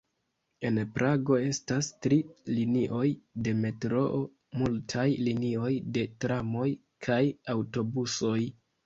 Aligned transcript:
En 0.67 0.77
Prago 0.93 1.35
estas 1.49 1.89
tri 2.05 2.17
linioj 2.59 3.03
de 3.47 3.53
metroo, 3.65 4.21
multaj 4.63 5.05
linioj 5.29 5.69
de 5.99 6.07
tramoj 6.25 6.67
kaj 7.09 7.19
aŭtobusoj. 7.55 8.39